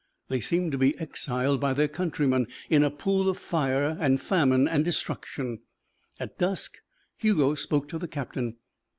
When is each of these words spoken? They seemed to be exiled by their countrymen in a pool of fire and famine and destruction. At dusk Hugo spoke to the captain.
They 0.29 0.39
seemed 0.39 0.71
to 0.71 0.79
be 0.79 0.97
exiled 0.99 1.59
by 1.61 1.73
their 1.75 1.87
countrymen 1.87 2.47
in 2.71 2.81
a 2.83 2.89
pool 2.89 3.29
of 3.29 3.37
fire 3.37 3.95
and 3.99 4.19
famine 4.19 4.67
and 4.67 4.83
destruction. 4.83 5.59
At 6.19 6.39
dusk 6.39 6.79
Hugo 7.17 7.53
spoke 7.53 7.87
to 7.89 7.99
the 7.99 8.07
captain. 8.07 8.57